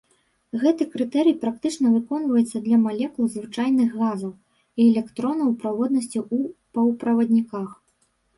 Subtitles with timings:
[0.61, 4.33] Гэты крытэрый практычна выконваецца для малекул звычайных газаў
[4.79, 7.69] і электронаў праводнасці ў паўправадніках.